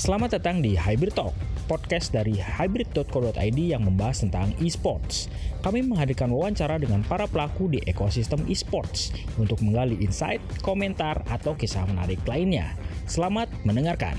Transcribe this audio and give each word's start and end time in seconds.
Selamat 0.00 0.40
datang 0.40 0.64
di 0.64 0.80
Hybrid 0.80 1.12
Talk, 1.12 1.36
podcast 1.68 2.08
dari 2.08 2.32
hybrid.co.id 2.32 3.60
yang 3.60 3.84
membahas 3.84 4.24
tentang 4.24 4.48
esports. 4.56 5.28
Kami 5.60 5.84
menghadirkan 5.84 6.32
wawancara 6.32 6.80
dengan 6.80 7.04
para 7.04 7.28
pelaku 7.28 7.68
di 7.68 7.84
ekosistem 7.84 8.40
esports 8.48 9.12
untuk 9.36 9.60
menggali 9.60 10.00
insight, 10.00 10.40
komentar, 10.64 11.20
atau 11.28 11.52
kisah 11.52 11.84
menarik 11.84 12.16
lainnya. 12.24 12.72
Selamat 13.04 13.52
mendengarkan. 13.68 14.16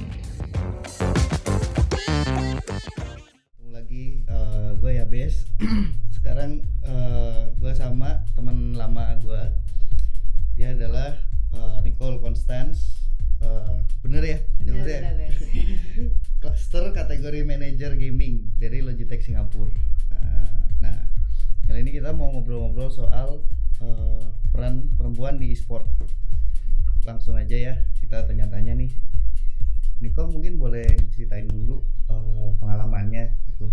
Lagi 3.73 4.21
uh, 4.29 4.77
gue 4.77 5.01
ya 5.01 5.09
Bes. 5.09 5.49
Sekarang 6.21 6.61
uh, 6.85 7.49
gue 7.57 7.73
sama 7.73 8.21
teman 8.37 8.77
lama 8.77 9.17
gue. 9.17 9.43
Dia 10.61 10.77
adalah 10.77 11.17
uh, 11.57 11.81
Nicole 11.81 12.21
Constance. 12.21 13.00
Uh, 13.41 13.81
bener 14.05 14.23
ya? 14.23 14.37
Bener, 14.61 14.73
Bener 14.81 14.87
ya? 14.87 14.99
bener, 15.01 15.15
Bes. 15.17 15.37
Cluster 16.41 16.83
kategori 16.93 17.41
manager 17.45 17.93
gaming 17.97 18.49
dari 18.57 18.85
Logitech 18.85 19.25
Singapura. 19.25 19.69
Uh, 20.13 20.61
nah, 20.81 21.09
kali 21.65 21.81
ini 21.81 21.91
kita 21.97 22.13
mau 22.13 22.29
ngobrol-ngobrol 22.33 22.93
soal 22.93 23.41
uh, 23.81 24.25
peran 24.53 24.89
perempuan 24.97 25.41
di 25.41 25.53
e-sport. 25.53 25.85
Langsung 27.05 27.33
aja 27.37 27.57
ya 27.57 27.73
kita 28.01 28.29
tanya-tanya 28.29 28.77
nih. 28.77 28.93
Nicole 30.01 30.33
mungkin 30.33 30.57
boleh 30.57 30.85
diceritain 30.97 31.45
dulu 31.49 31.81
uh, 32.09 32.53
pengalamannya 32.61 33.33
gitu. 33.53 33.69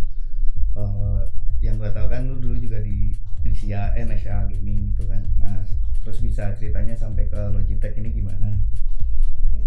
Uh, 0.76 1.24
yang 1.64 1.80
gue 1.80 1.90
tahu 1.90 2.06
kan 2.06 2.24
lu 2.28 2.37
dulu 2.38 2.56
juga 2.60 2.78
di 2.80 3.12
Indonesia, 3.42 3.90
eh 3.96 4.06
Gaming 4.54 4.92
gitu 4.95 5.04
kan. 5.09 5.23
Nah, 5.42 5.64
terus 6.04 6.23
bisa 6.23 6.54
ceritanya 6.54 6.95
sampai 6.95 7.26
ke 7.26 7.40
Logitech 7.50 7.96
ini 7.98 8.12
gimana? 8.12 8.54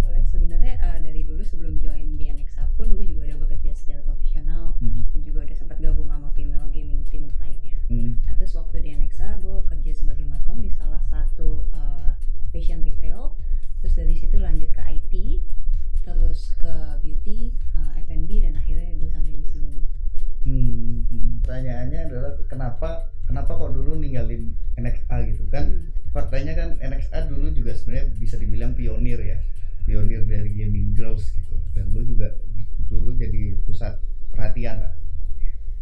Boleh. 0.01 0.23
Sebenarnya 0.27 0.73
eh, 0.77 0.97
dari 1.01 1.21
dulu 1.23 1.41
sebelum 1.45 1.77
join 1.77 2.17
di 2.17 2.25
Anexa 2.27 2.67
pun 2.75 2.89
gue 2.91 3.05
juga 3.05 3.29
udah 3.29 3.37
bekerja 3.45 3.71
secara 3.77 4.01
profesional 4.01 4.73
Hmm. 4.81 5.05
dan 5.13 5.21
juga 5.21 5.45
udah 5.45 5.57
sempat 5.57 5.77
gabung 5.77 6.09
sama 6.09 6.34
female 6.34 6.65
gaming 6.73 7.05
team 7.13 7.29
lainnya. 7.37 7.77
Hmm. 7.85 8.17
Nah, 8.26 8.34
terus 8.34 8.57
waktu 8.57 8.81
di 8.81 8.89
Anexa 8.91 9.37
gue 9.37 9.61
kerja 9.70 9.91
sebagai 9.93 10.26
perhatian 34.52 34.84
lah. 34.84 34.94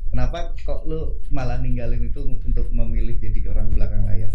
Kenapa 0.09 0.53
kok 0.57 0.85
lu 0.85 1.17
malah 1.33 1.57
ninggalin 1.61 2.09
itu 2.09 2.21
untuk 2.45 2.69
memilih 2.69 3.17
jadi 3.17 3.49
orang 3.49 3.73
belakang 3.73 4.05
layar? 4.05 4.33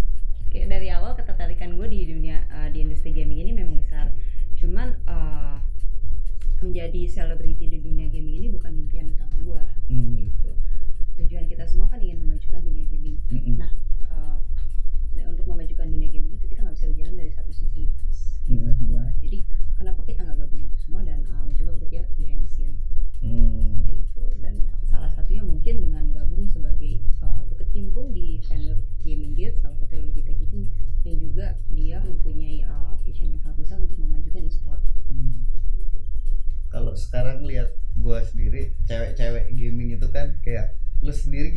Kayak 0.50 0.70
dari 0.70 0.88
awal 0.90 1.18
ketertarikan 1.18 1.74
gue 1.74 1.86
di 1.90 2.06
dunia 2.06 2.46
eh, 2.46 2.68
di 2.70 2.82
industri 2.82 3.10
gaming 3.14 3.42
ini 3.46 3.50
memang 3.54 3.78
besar. 3.78 4.10
Cuman 4.58 4.98
eh, 5.06 5.56
menjadi 6.62 7.00
selebriti 7.10 7.66
di 7.66 7.78
dunia 7.78 8.06
gaming 8.10 8.42
ini 8.42 8.48
bukan 8.50 8.74
impian 8.74 9.10
utama 9.14 9.34
gue. 9.38 9.62
Hmm. 9.90 10.30
Gitu. 10.30 10.50
Tujuan 11.22 11.46
kita 11.46 11.66
semua 11.66 11.86
kan 11.90 11.98
ingin 12.02 12.22
memajukan 12.22 12.58
dunia 12.62 12.86
gaming. 12.90 13.18
Mm-mm. 13.30 13.54
Nah, 13.58 13.70
eh, 14.10 14.36
dan 15.18 15.24
untuk 15.34 15.46
memajukan 15.46 15.86
dunia 15.90 16.10
gaming 16.10 16.38
itu 16.38 16.46
kita 16.50 16.62
nggak 16.62 16.74
bisa 16.74 16.86
berjalan 16.90 17.14
dari 17.18 17.30
satu 17.34 17.50
sisi 17.50 17.90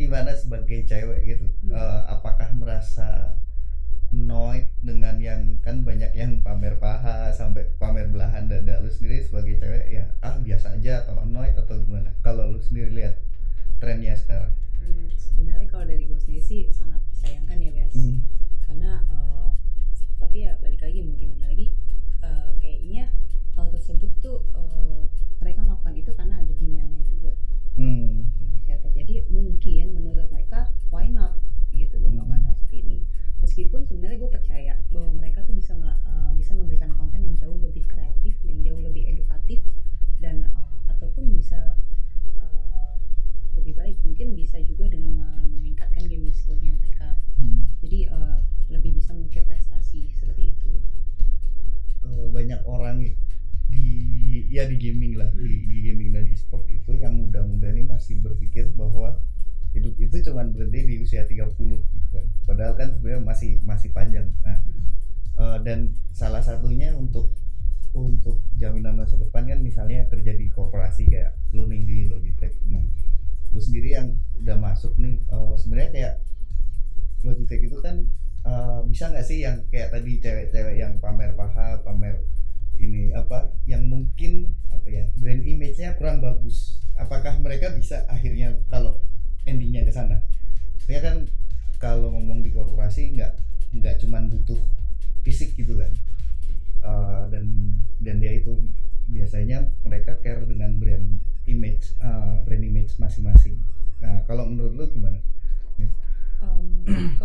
gimana 0.08 0.32
sebagai 0.32 0.88
cewek 0.88 1.20
gitu? 1.28 1.46
Hmm. 1.68 1.76
Eh, 1.76 2.02
apakah 2.08 2.48
merasa 2.56 3.36
annoyed 4.08 4.72
dengan 4.80 5.20
yang 5.20 5.60
kan 5.60 5.84
banyak 5.84 6.16
yang 6.16 6.40
pamer 6.40 6.80
paha 6.80 7.28
sampai 7.36 7.68
pamer 7.76 8.08
belahan 8.08 8.48
dada 8.48 8.80
lu 8.80 8.88
sendiri 8.88 9.20
sebagai 9.20 9.60
cewek 9.60 9.84
ya 9.92 10.08
ah 10.24 10.40
biasa 10.40 10.80
aja 10.80 11.04
atau 11.04 11.20
annoyed 11.20 11.52
atau 11.52 11.76
gimana? 11.76 12.08
Kalau 12.24 12.48
lu 12.48 12.56
sendiri 12.56 12.96
lihat 12.96 13.20
trennya 13.84 14.16
sekarang. 14.16 14.56
Hmm, 14.80 15.12
sebenarnya 15.12 15.68
kalau 15.68 15.84
dari 15.84 16.08
gue 16.08 16.16
sendiri 16.16 16.40
sih 16.40 16.60
sangat 16.72 17.04
disayangkan 17.12 17.60
ya 17.60 17.70
Bes. 17.76 17.92
Hmm. 17.92 18.24
karena 18.64 19.04
eh, 19.12 19.48
tapi 20.16 20.36
ya 20.48 20.56
balik 20.64 20.80
lagi 20.80 21.04
gimana 21.04 21.44
lagi 21.52 21.76
eh, 22.24 22.50
kayaknya 22.64 23.12
ya 54.58 54.64
di 54.66 54.76
gaming 54.76 55.14
lah 55.14 55.30
di, 55.30 55.46
Hmm. 55.46 55.66
di 55.70 55.76
gaming 55.86 56.10
dan 56.10 56.24
e-sport 56.26 56.66
itu 56.66 56.90
yang 56.98 57.14
muda-muda 57.14 57.70
nih 57.70 57.86
masih 57.86 58.18
berpikir 58.18 58.74
bahwa 58.74 59.14
hidup 59.76 59.94
itu 60.00 60.16
cuma 60.26 60.42
berhenti 60.48 60.80
di 60.88 60.94
usia 61.04 61.22
30 61.22 61.78
gitu 61.94 62.06
kan. 62.10 62.24
Padahal 62.48 62.74
kan 62.74 62.88
sebenarnya 62.90 63.22
masih 63.22 63.50
masih 63.62 63.90
panjang. 63.94 64.26
Nah 64.42 64.58
eh, 65.38 65.58
dan 65.62 65.94
salah 66.10 66.42
satunya 66.42 66.90
untuk 66.98 67.30
untuk 67.94 68.42
jaminan 68.60 68.98
masa 69.00 69.16
depan 69.16 69.46
kan 69.48 69.58
misalnya 69.62 70.04
kerja 70.10 70.34
di 70.36 70.46
korporasi 70.50 71.06
kayak 71.08 71.32
lu 71.54 71.64
nih 71.70 71.82
di 71.86 71.98
Logitech. 72.10 72.54
Nah 72.68 72.82
lu 73.54 73.60
sendiri 73.62 73.94
yang 73.94 74.12
udah 74.42 74.56
masuk 74.58 74.92
nih 74.98 75.14
eh, 75.22 75.54
sebenarnya 75.56 75.90
kayak 75.94 76.14
Logitech 77.22 77.62
itu 77.62 77.78
kan 77.78 77.96
eh, 78.46 78.80
bisa 78.90 79.04
nggak 79.10 79.26
sih 79.26 79.38
yang 79.44 79.62
kayak 79.70 79.94
tadi 79.94 80.18
cewek-cewek 80.18 80.74
yang 80.78 80.92
pamer 80.98 81.34
paha 81.38 81.82
pamer 81.86 82.18
ini 82.78 83.10
apa 83.12 83.50
yang 83.66 83.86
mungkin 83.90 84.54
apa 84.70 84.88
ya 84.88 85.04
brand 85.18 85.42
image-nya 85.42 85.98
kurang 85.98 86.22
bagus. 86.22 86.78
Apakah 86.98 87.38
mereka 87.42 87.70
bisa 87.74 88.06
akhirnya 88.10 88.54
kalau 88.70 88.98
endingnya 89.46 89.86
ke 89.86 89.92
sana? 89.94 90.22
Sebenarnya 90.82 91.02
kan 91.02 91.16
kalau 91.78 92.10
ngomong 92.14 92.42
di 92.42 92.50
korporasi 92.50 93.14
nggak 93.14 93.32
nggak 93.78 93.94
cuman 94.02 94.30
butuh 94.30 94.58
fisik 95.22 95.54
gitu 95.54 95.78
kan. 95.78 95.92
Eh, 96.82 97.22
dan 97.34 97.44
dan 97.98 98.16
dia 98.22 98.38
itu 98.38 98.54
biasanya 99.08 99.66
mereka 99.82 100.18
care 100.22 100.46
dengan 100.46 100.78
brand 100.78 101.18
image 101.50 101.98
eh, 101.98 102.36
brand 102.46 102.64
image 102.64 102.94
masing-masing. 103.02 103.58
Nah 103.98 104.22
kalau 104.26 104.46
menurut 104.46 104.74
lu 104.74 104.84
gimana? 104.94 105.18
Em, 106.38 107.17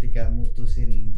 ketika 0.00 0.32
mutusin 0.32 1.12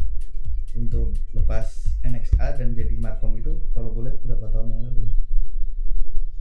untuk 0.75 1.15
lepas 1.31 1.87
NXA 2.03 2.59
dan 2.59 2.75
jadi 2.75 2.99
markom 2.99 3.39
itu 3.39 3.55
kalau 3.71 3.95
boleh 3.95 4.11
berapa 4.27 4.43
tahun 4.51 4.75
yang 4.75 4.91
lalu? 4.91 5.07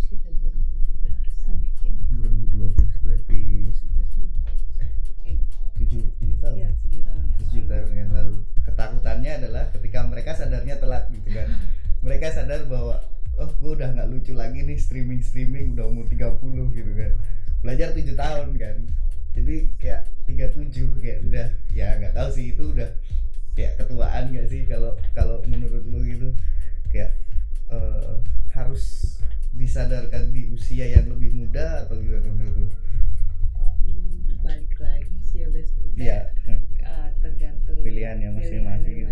Sekitar 0.03 0.35
2012an 0.43 1.63
ya 1.63 1.71
kayaknya. 1.79 2.03
2012 2.51 2.83
berarti 3.07 3.39
2011 3.71 4.27
tujuh 5.79 6.03
tujuh 6.19 6.37
tahun. 6.43 6.55
Iya, 6.59 6.75
tujuh 6.83 7.07
tahun 7.07 7.23
yang 7.23 7.39
tujuh 7.39 7.63
lalu. 7.63 7.71
tahun 7.71 7.91
yang 7.95 8.11
lalu. 8.11 8.35
Ketakutannya 8.67 9.31
adalah 9.39 9.65
ketika 9.71 10.03
mereka 10.03 10.11
mereka 10.11 10.43
sadarnya 10.43 10.75
telat 10.83 11.05
gitu 11.15 11.31
kan. 11.31 11.47
Mereka 12.03 12.27
sadar 12.35 12.67
bahwa 12.67 12.99
oh 13.39 13.51
gue 13.55 13.73
udah 13.79 13.95
nggak 13.95 14.11
lucu 14.11 14.35
lagi 14.35 14.67
nih 14.67 14.83
streaming 14.83 15.23
streaming 15.23 15.79
udah 15.79 15.87
umur 15.87 16.11
30 16.11 16.43
gitu 16.75 16.91
kan. 16.99 17.15
Belajar 17.63 17.95
tujuh 17.95 18.19
tahun 18.19 18.59
kan 18.59 18.83
jadi 19.33 19.57
kayak 19.81 20.03
37 20.29 21.01
kayak 21.01 21.19
udah 21.29 21.49
ya 21.73 21.97
nggak 21.99 22.15
tahu 22.15 22.29
sih 22.33 22.53
itu 22.53 22.65
udah 22.73 22.91
kayak 23.53 23.77
ketuaan 23.81 24.33
gak 24.33 24.49
sih 24.49 24.65
kalau 24.65 24.97
kalau 25.13 25.45
menurut 25.45 25.85
lu 25.85 26.01
gitu 26.05 26.29
kayak 26.89 27.17
eh, 27.69 28.13
harus 28.53 29.17
disadarkan 29.53 30.33
di 30.33 30.49
usia 30.49 30.89
yang 30.89 31.09
lebih 31.13 31.37
muda 31.37 31.85
atau 31.85 32.01
gimana 32.01 32.25
menurut 32.33 32.57
lu? 32.57 32.69
Em, 32.69 34.41
balik 34.41 34.75
lagi 34.81 35.17
sih 35.29 35.45
ya. 35.45 35.49
Iya. 35.93 36.19
Eh, 36.81 37.09
tergantung 37.21 37.77
Pilihannya 37.85 38.33
masing-masing 38.33 38.93
pilihannya 38.93 38.97
gitu. 38.97 39.12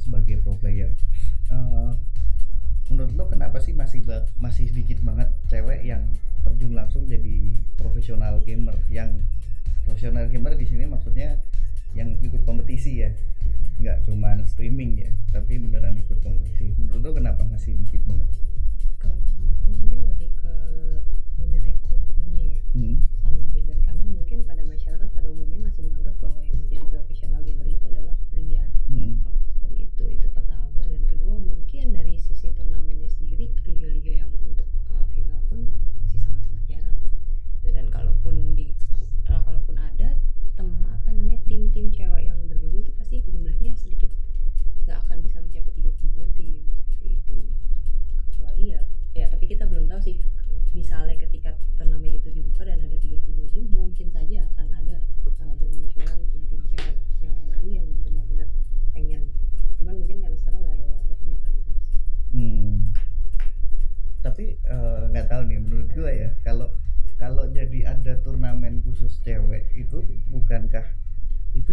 Sebagai 0.00 0.42
pro 0.44 0.54
player. 0.58 0.90
Uh, 1.50 1.94
menurut 2.90 3.12
lo 3.18 3.24
kenapa 3.26 3.58
sih 3.58 3.74
masih 3.74 4.02
masih 4.38 4.70
sedikit 4.70 5.02
banget 5.02 5.30
cewek 5.50 5.82
yang 5.82 6.02
terjun 6.46 6.74
langsung 6.74 7.04
jadi 7.06 7.56
profesional 7.78 8.38
gamer? 8.42 8.76
Yang 8.90 9.22
profesional 9.86 10.26
gamer 10.30 10.54
di 10.54 10.66
sini 10.66 10.86
maksudnya 10.86 11.38
yang 11.94 12.14
ikut 12.22 12.42
kompetisi 12.46 13.02
ya? 13.02 13.10
Nggak 13.76 14.08
cuma 14.08 14.38
streaming 14.46 15.02
ya 15.02 15.10
tapi 15.36 15.60
beneran 15.60 15.98
ikut 16.00 16.18
kompetisi. 16.24 16.72
Menurut 16.80 17.02
lo 17.04 17.10
kenapa 17.12 17.42
masih 17.44 17.76
dikit 17.76 18.00
banget? 18.08 18.28
Kalau 18.96 19.18
mungkin 19.68 20.08
lebih 20.08 20.30
ke 20.38 20.45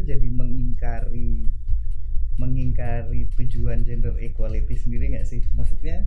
jadi 0.04 0.28
mengingkari 0.30 1.48
mengingkari 2.36 3.30
tujuan 3.38 3.86
gender 3.86 4.14
equality 4.18 4.76
sendiri 4.76 5.14
nggak 5.14 5.28
sih? 5.28 5.42
Maksudnya 5.54 6.06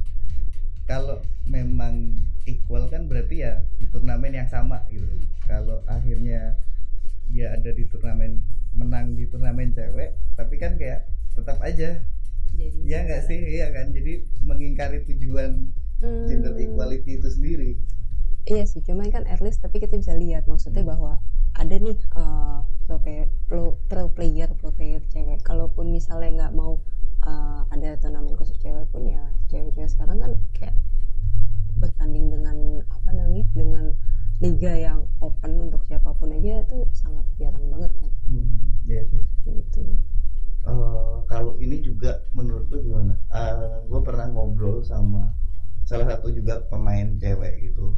kalau 0.86 1.22
memang 1.46 2.14
equal 2.46 2.86
kan 2.86 3.10
berarti 3.10 3.42
ya 3.42 3.62
di 3.78 3.86
turnamen 3.90 4.34
yang 4.34 4.48
sama 4.50 4.82
gitu. 4.90 5.06
Kalau 5.46 5.82
akhirnya 5.86 6.54
dia 7.30 7.54
ada 7.54 7.70
di 7.74 7.86
turnamen 7.90 8.42
menang 8.74 9.14
di 9.14 9.26
turnamen 9.26 9.74
cewek, 9.74 10.14
tapi 10.38 10.54
kan 10.58 10.78
kayak 10.78 11.06
tetap 11.34 11.58
aja 11.62 12.00
jadi 12.56 12.76
Iya 12.86 12.98
nggak 13.04 13.22
sih, 13.28 13.38
iya 13.58 13.66
kan. 13.74 13.92
Jadi 13.92 14.24
mengingkari 14.42 15.04
tujuan 15.04 15.70
Hmm, 15.96 16.28
gender 16.28 16.52
equality 16.60 17.16
itu 17.16 17.28
sendiri. 17.32 17.70
Iya 18.44 18.68
sih, 18.68 18.84
cuman 18.84 19.08
kan 19.08 19.24
at 19.26 19.40
least 19.40 19.64
tapi 19.64 19.80
kita 19.80 19.96
bisa 19.96 20.12
lihat 20.12 20.44
maksudnya 20.44 20.84
Hmm. 20.84 20.92
bahwa 20.92 21.12
ada 21.56 21.74
nih 21.80 21.96
uh, 22.14 22.60
pro 22.86 22.96
player, 23.00 23.26
pro, 23.48 23.80
pro 23.88 24.04
player, 24.12 24.48
pro 24.60 24.70
player 24.70 25.00
cewek. 25.10 25.40
Kalaupun 25.42 25.90
misalnya 25.90 26.46
nggak 26.46 26.54
mau 26.54 26.78
uh, 27.24 27.60
ada 27.72 27.96
turnamen 27.98 28.36
khusus 28.36 28.56
cewek 28.60 28.86
pun 28.92 29.08
ya 29.08 29.22
cewek-cewek 29.48 29.90
sekarang 29.90 30.18
kan 30.20 30.32
kayak 30.54 30.76
bertanding 31.76 32.32
dengan 32.32 32.80
apa 32.88 33.10
namanya 33.12 33.44
dengan 33.52 33.84
liga 34.40 34.72
yang 34.72 35.00
open 35.24 35.68
untuk 35.68 35.80
siapa 35.88 36.12
pun 36.16 36.28
aja 36.32 36.60
itu 36.60 36.78
sangat 36.92 37.24
jarang 37.40 37.64
banget 37.72 37.92
kan 38.00 38.10
Iya 38.86 39.02
sih. 39.10 39.24
gitu. 39.48 39.82
Eh, 40.66 41.16
kalau 41.26 41.56
ini 41.58 41.80
juga 41.82 42.22
menurut 42.36 42.68
lu 42.68 42.78
gimana? 42.84 43.14
gue 43.86 44.00
pernah 44.02 44.26
ngobrol 44.28 44.82
sama 44.82 45.30
salah 45.86 46.16
satu 46.16 46.34
juga 46.34 46.62
pemain 46.68 47.16
cewek 47.16 47.70
gitu. 47.70 47.94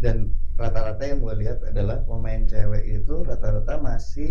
Dan 0.00 0.16
rata-rata 0.60 1.02
yang 1.04 1.18
gue 1.24 1.34
lihat 1.42 1.58
adalah 1.70 2.02
pemain 2.08 2.42
cewek 2.48 2.84
itu 3.00 3.14
rata-rata 3.28 3.74
masih 3.80 4.30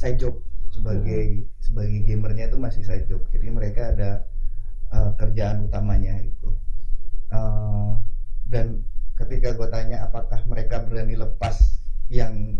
side 0.00 0.18
job 0.20 0.34
sebagai 0.74 1.48
sebagai 1.60 1.98
gamernya 2.08 2.44
itu 2.52 2.58
masih 2.60 2.82
side 2.86 3.06
job. 3.10 3.22
Jadi 3.34 3.48
mereka 3.52 3.82
ada 3.92 4.10
eh, 4.96 5.10
kerjaan 5.20 5.66
utamanya 5.68 6.14
itu. 6.22 6.50
Eh, 7.30 7.92
dan 8.52 8.66
ketika 9.18 9.54
gue 9.58 9.68
tanya 9.70 9.96
apakah 10.08 10.40
mereka 10.48 10.82
berani 10.86 11.14
lepas 11.14 11.56
yang 12.10 12.58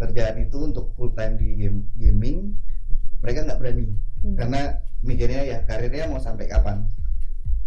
kerjaan 0.00 0.36
itu 0.42 0.56
untuk 0.68 0.92
full 0.96 1.12
time 1.14 1.34
di 1.40 1.48
game, 1.56 1.78
gaming, 1.96 2.38
mereka 3.22 3.40
nggak 3.46 3.60
berani 3.62 3.86
Hmm. 4.22 4.38
karena 4.38 4.78
mikirnya 5.02 5.42
ya 5.42 5.58
karirnya 5.66 6.06
mau 6.06 6.22
sampai 6.22 6.46
kapan. 6.46 6.86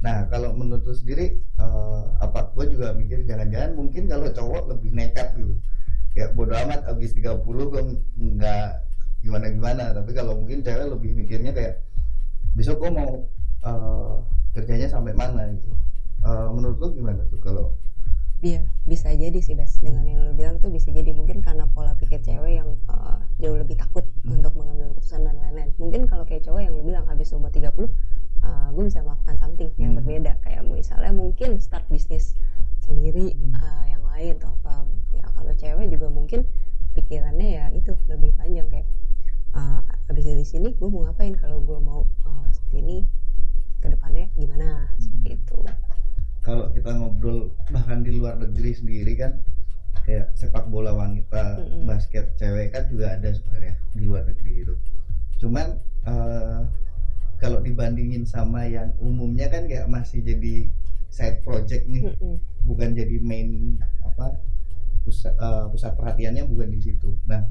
Nah 0.05 0.29
kalau 0.29 0.53
menurut 0.53 0.85
lu 0.85 0.93
sendiri 0.93 1.25
eh, 1.57 2.03
apa 2.21 2.53
gue 2.53 2.65
juga 2.77 2.93
mikir 2.93 3.25
jangan-jangan 3.25 3.73
mungkin 3.73 4.05
kalau 4.05 4.29
cowok 4.29 4.63
lebih 4.69 4.93
nekat 4.93 5.33
gitu. 5.33 5.53
Ya 6.13 6.29
bodo 6.31 6.53
amat 6.53 6.85
abis 6.87 7.11
30 7.17 7.41
gue 7.41 7.81
nggak 8.15 8.67
gimana 9.25 9.45
gimana 9.49 9.83
tapi 9.97 10.13
kalau 10.13 10.37
mungkin 10.37 10.61
cewek 10.61 10.85
lebih 10.93 11.11
mikirnya 11.17 11.51
kayak 11.51 11.81
besok 12.53 12.85
gue 12.85 12.91
mau 12.93 13.25
eh, 13.65 14.15
kerjanya 14.53 14.87
sampai 14.87 15.17
mana 15.17 15.49
gitu. 15.57 15.73
Eh, 16.21 16.47
menurut 16.53 16.77
lu 16.77 16.87
gimana 16.93 17.25
tuh 17.33 17.41
kalau 17.41 17.73
Iya, 18.45 18.61
bisa 18.85 19.09
jadi 19.09 19.41
sih 19.41 19.57
Bas 19.57 19.73
dengan 19.81 20.05
yang 20.05 20.21
lu 20.21 20.37
bilang 20.37 20.61
tuh 20.61 20.69
bisa 20.69 20.93
jadi. 20.93 21.17
Mungkin 21.17 21.41
karena 21.41 21.65
pola 21.73 21.97
pikir 21.97 22.21
cewek 22.21 22.61
yang 22.61 22.77
uh, 22.85 23.17
jauh 23.41 23.57
lebih 23.57 23.73
takut 23.73 24.05
Hmm. 24.21 24.37
untuk 24.37 24.53
mengambil 24.53 24.93
keputusan 24.93 25.25
dan 25.25 25.33
lain-lain. 25.41 25.73
Mungkin 25.81 26.05
kalau 26.05 26.29
kayak 26.29 26.45
cowok 26.45 26.61
yang 26.61 26.77
lu 26.77 26.83
bilang 26.85 27.09
habis 27.09 27.33
umur 27.33 27.49
30 27.49 27.89
uh, 28.45 28.69
gue 28.71 28.83
bisa 28.85 29.01
melakukan 29.01 29.35
something 29.35 29.69
yang 29.75 29.91
Hmm. 29.93 29.99
berbeda 29.99 30.37
kayak 30.41 30.61
misalnya 30.63 31.11
mungkin 31.11 31.57
start 31.57 31.83
bisnis 31.89 32.37
sendiri 32.79 33.33
Hmm. 33.33 33.53
uh, 33.57 33.85
yang 33.89 34.03
lain 34.05 34.37
atau 34.37 34.53
apa. 34.61 34.73
Ya 35.11 35.25
kalau 35.33 35.51
cewek 35.51 35.87
juga 35.89 36.07
mungkin 36.07 36.45
pikirannya 36.93 37.47
ya 37.51 37.65
itu 37.73 37.91
lebih 38.07 38.31
panjang 38.37 38.69
kayak 38.71 38.87
uh, 39.51 39.81
habis 40.07 40.23
dari 40.23 40.45
sini 40.45 40.71
gue 40.71 40.87
mau 40.87 41.03
ngapain 41.03 41.35
kalau 41.35 41.59
gue 41.59 41.79
mau 41.81 42.07
uh, 42.23 42.47
seperti 42.53 42.77
ini 42.79 42.97
ke 43.81 43.91
depannya 43.91 44.25
gimana 44.33 44.87
seperti 44.95 45.35
itu. 45.35 45.59
kalau 46.39 46.69
kita 46.71 46.93
ngobrol 46.93 47.49
bahkan 47.67 48.05
di 48.05 48.13
luar 48.13 48.37
negeri 48.37 48.71
sendiri 48.71 49.17
kan 49.17 49.41
kayak 50.05 50.29
sepak 50.37 50.69
bola 50.69 50.93
wanita, 50.93 51.57
Mm-mm. 51.57 51.89
basket 51.89 52.29
cewek 52.37 52.69
kan 52.69 52.85
juga 52.85 53.17
ada 53.17 53.33
sebenarnya 53.33 53.73
di 53.91 54.05
luar 54.05 54.21
negeri 54.23 54.61
itu. 54.61 54.73
Cuman 55.41 55.81
eh, 56.05 56.59
kalau 57.45 57.61
dibandingin 57.61 58.25
sama 58.25 58.65
yang 58.65 58.89
umumnya 58.97 59.45
kan 59.53 59.69
kayak 59.69 59.85
masih 59.85 60.25
jadi 60.25 60.65
side 61.13 61.45
project 61.45 61.85
nih, 61.85 62.09
Mm-mm. 62.09 62.41
bukan 62.65 62.97
jadi 62.97 63.21
main 63.21 63.77
apa 64.01 64.41
pusat 65.05 65.37
eh, 65.37 65.65
pusat 65.69 65.93
perhatiannya 65.93 66.49
bukan 66.49 66.73
di 66.73 66.81
situ. 66.81 67.13
Nah 67.29 67.45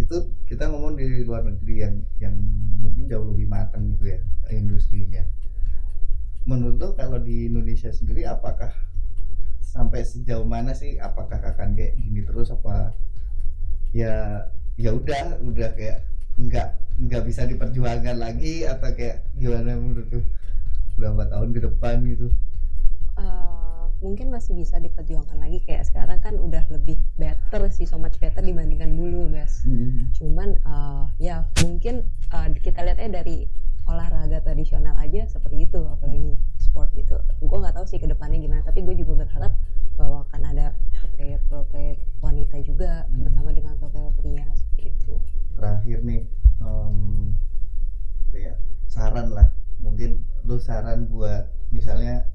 itu 0.00 0.32
kita 0.48 0.72
ngomong 0.72 0.96
di 0.96 1.28
luar 1.28 1.44
negeri 1.44 1.84
yang 1.84 1.94
yang 2.24 2.32
mungkin 2.80 3.04
jauh 3.04 3.36
lebih 3.36 3.52
matang 3.52 3.92
gitu 3.92 4.16
ya 4.16 4.20
industrinya. 4.48 5.28
Menurut 6.48 6.80
lo 6.80 6.88
kalau 6.96 7.20
di 7.20 7.52
Indonesia 7.52 7.92
sendiri 7.92 8.24
apakah 8.24 8.72
sampai 9.60 10.08
sejauh 10.08 10.48
mana 10.48 10.72
sih 10.72 10.96
apakah 10.96 11.36
akan 11.36 11.76
kayak 11.76 12.00
gini 12.00 12.24
terus 12.24 12.48
apa 12.48 12.96
ya 13.92 14.48
ya 14.80 14.90
udah 14.96 15.36
udah 15.44 15.68
kayak 15.76 16.09
nggak 16.38 16.68
nggak 17.00 17.22
bisa 17.24 17.48
diperjuangkan 17.48 18.16
lagi 18.20 18.68
atau 18.68 18.92
kayak 18.92 19.24
gimana 19.40 19.74
menurut 19.74 20.06
lo 20.12 20.20
berapa 21.00 21.22
tahun 21.32 21.48
ke 21.56 21.60
depan 21.64 21.96
gitu. 22.04 22.28
Eh, 23.16 23.82
mungkin 24.04 24.28
masih 24.28 24.52
bisa 24.52 24.76
diperjuangkan 24.76 25.40
lagi. 25.40 25.64
Kayak 25.64 25.88
sekarang 25.88 26.20
kan 26.20 26.36
udah 26.36 26.64
lebih 26.68 27.00
better 27.16 27.68
sih 27.72 27.88
so 27.88 27.96
much 27.96 28.20
better 28.20 28.44
dibandingkan 28.44 28.96
dulu 28.96 29.28
guys 29.32 29.64
Hmm. 29.64 30.08
cuman 30.16 30.56
uh, 30.64 31.04
ya 31.20 31.44
mungkin 31.64 32.08
uh, 32.32 32.48
kita 32.64 32.80
lihatnya 32.80 33.20
dari 33.20 33.44
olahraga 33.84 34.40
tradisional 34.40 34.94
aja 34.96 35.26
seperti 35.26 35.66
itu 35.68 35.80
apalagi 35.84 36.38
sport 36.60 36.92
gitu. 36.96 37.16
Gue 37.42 37.58
nggak 37.58 37.74
tahu 37.76 37.84
sih 37.88 37.98
ke 37.98 38.06
depannya 38.06 38.38
gimana 38.40 38.62
tapi 38.62 38.80
gue 38.86 38.94
juga 38.96 39.24
berharap 39.26 39.52
saran 50.70 51.10
buat 51.10 51.50
misalnya 51.74 52.30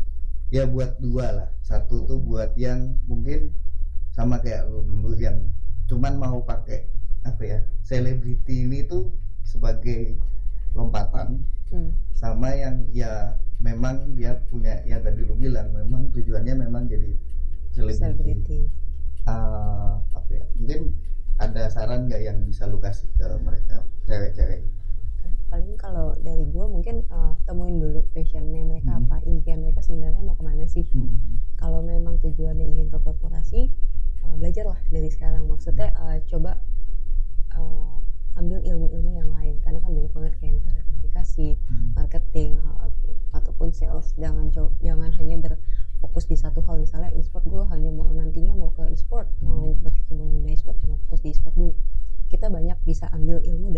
ya 0.52 0.68
buat 0.68 1.00
dua 1.00 1.32
lah. 1.32 1.50
Satu 1.64 2.04
tuh 2.04 2.20
buat 2.20 2.52
yang 2.60 3.00
mungkin 3.08 3.56
sama 4.12 4.44
kayak 4.44 4.68
lu 4.68 4.84
dulu 4.84 5.16
yang 5.16 5.40
cuman 5.88 6.20
mau 6.20 6.44
pakai 6.44 6.84
apa 7.24 7.42
ya 7.48 7.60
selebriti 7.88 8.68
ini 8.68 8.84
tuh 8.84 9.16
sebagai 9.48 10.20
lompatan. 10.76 11.40
Hmm. 11.66 11.98
sama 12.14 12.54
yang 12.54 12.86
ya 12.94 13.42
memang 13.58 14.14
dia 14.14 14.38
punya 14.54 14.86
yang 14.86 15.02
tadi 15.02 15.26
lu 15.26 15.34
bilang 15.34 15.74
memang 15.74 16.14
tujuannya 16.14 16.62
memang 16.62 16.86
jadi 16.86 17.10
selebriti. 17.74 18.70
Ah, 19.26 19.98
apa 20.14 20.30
ya 20.30 20.46
mungkin 20.62 20.94
ada 21.42 21.74
saran 21.74 22.06
nggak 22.06 22.22
yang 22.22 22.38
bisa 22.46 22.70
lu 22.70 22.78
kasih 22.78 23.10
ke 23.18 23.26
mereka 23.42 23.82
cewek-cewek 24.06 24.75
paling 25.46 25.78
kalau 25.78 26.18
dari 26.20 26.42
gue 26.44 26.66
mungkin 26.66 27.06
uh, 27.14 27.38
temuin 27.46 27.78
dulu 27.78 28.02
passionnya 28.12 28.66
mereka 28.66 28.98
Hmm. 28.98 29.06
apa 29.08 29.22
impian 29.30 29.62
mereka 29.62 29.80
sebenarnya 29.86 30.22
mau 30.26 30.36
ke 30.36 30.44
mana 30.44 30.66
sih. 30.66 30.84
Kalau 31.56 31.80
memang 31.86 32.18
tujuannya 32.20 32.66
ingin 32.66 32.88
ke 32.92 32.98
korporasi 33.00 33.70
uh, 34.26 34.36
belajarlah 34.40 34.78
dari 34.90 35.10
sekarang. 35.12 35.46
Maksudnya 35.46 35.94
uh, 35.96 36.18
coba 36.28 36.60
uh, 37.56 37.98
ambil 38.40 38.60
ilmu-ilmu 38.64 39.12
yang 39.16 39.32
lain. 39.32 39.56
Karena 39.64 39.80
kan 39.80 39.92
banyak 39.94 40.12
banget 40.12 40.34
kayak 40.42 40.54
misalnya 40.60 40.84
komunikasi 40.90 41.48
marketing 41.96 42.60
uh, 42.64 42.90
ataupun 43.38 43.72
sales. 43.72 44.12
Jangan 44.20 44.52
jangan 44.82 45.12
hanya 45.20 45.36
berfokus 45.40 46.26
di 46.28 46.36
satu 46.40 46.64
hal. 46.64 46.80
Misalnya 46.80 47.12
e-sport 47.16 47.46
gue 47.48 47.64
hanya 47.72 47.92
mau 47.92 48.10
nantinya 48.12 48.56
mau 48.56 48.72
ke 48.76 48.88
e-sport. 48.92 49.28
Mau 49.44 49.76
berkecimpung 49.80 50.44
di 50.44 50.56
e-sport 50.56 50.80
jangan 50.84 51.00
fokus 51.08 51.22
di 51.24 51.30
e-sport 51.32 51.56
dulu. 51.56 51.74
Kita 52.26 52.50
banyak 52.50 52.76
bisa 52.84 53.06
ambil 53.14 53.40
ilmu 53.46 53.75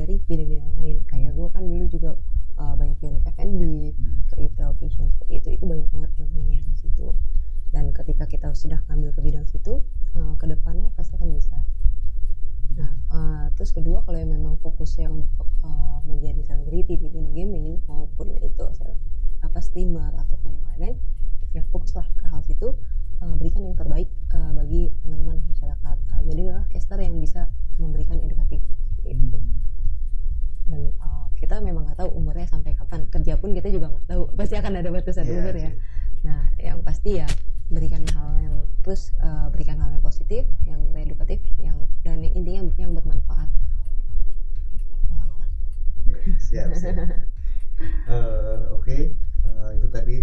kedua 13.88 14.04
kalau 14.04 14.20
yang 14.20 14.36
memang 14.36 14.60
fokusnya 14.60 15.08
untuk 15.08 15.48
uh, 15.64 16.04
menjadi 16.04 16.44
selebriti 16.44 17.00
di 17.00 17.08
dunia 17.08 17.32
gaming 17.32 17.80
maupun 17.88 18.36
itu 18.44 18.68
apa 19.40 19.64
streamer 19.64 20.12
ataupun 20.12 20.60
yang 20.60 20.66
lain-lain 20.76 20.96
ya 21.56 21.64
fokuslah 21.72 22.04
ke 22.04 22.28
hal 22.28 22.44
situ 22.44 22.76
uh, 23.24 23.34
berikan 23.40 23.64
yang 23.64 23.80
terbaik 23.80 24.12
uh, 24.36 24.52
bagi 24.60 24.92
teman-teman 25.00 25.40
masyarakat. 25.40 25.98
Uh, 26.12 26.22
jadilah 26.28 26.68
caster 26.68 27.00
yang 27.00 27.16
bisa 27.16 27.48
memberikan 27.80 28.20
edukatif 28.20 28.60
itu 29.08 29.40
dan 30.68 30.92
uh, 31.00 31.32
kita 31.40 31.64
memang 31.64 31.88
nggak 31.88 31.96
tahu 31.96 32.12
umurnya 32.12 32.44
sampai 32.44 32.76
kapan. 32.76 33.08
Kerja 33.08 33.40
pun 33.40 33.56
kita 33.56 33.72
juga 33.72 33.88
nggak 33.88 34.04
tahu. 34.12 34.28
Pasti 34.36 34.60
akan 34.60 34.84
ada 34.84 34.92
batasan 34.92 35.32
Iya 35.32 35.40
umur 35.40 35.56
ya. 35.56 35.72
nah 36.28 36.44
yang 36.60 36.84
pasti 36.84 37.24
ya 37.24 37.28
berikan 37.72 38.04
hal 38.12 38.36
yang 38.44 38.68
terus 38.84 39.16
uh, 39.24 39.48
berikan 39.48 39.80
hal 39.80 39.96
yang 39.96 40.04
positif 40.04 40.44
yang 40.68 40.84
edukatif 40.92 41.40
yang 41.56 41.88
dan 42.04 42.20
intinya 42.28 42.68
yang 42.76 42.92
bermanfaat 42.92 43.48
siap 46.36 46.70
siap. 46.76 46.98
Eh, 48.10 48.60
oke. 48.74 48.98
Eh, 49.46 49.70
itu 49.78 49.88
tadi 49.94 50.16